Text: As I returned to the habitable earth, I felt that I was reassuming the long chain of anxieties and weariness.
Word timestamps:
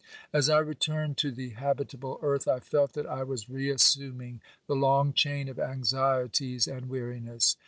As 0.33 0.49
I 0.49 0.57
returned 0.57 1.17
to 1.17 1.29
the 1.31 1.49
habitable 1.49 2.17
earth, 2.23 2.47
I 2.47 2.57
felt 2.59 2.93
that 2.93 3.05
I 3.05 3.21
was 3.21 3.51
reassuming 3.51 4.41
the 4.65 4.73
long 4.75 5.13
chain 5.13 5.47
of 5.47 5.59
anxieties 5.59 6.65
and 6.65 6.89
weariness. 6.89 7.55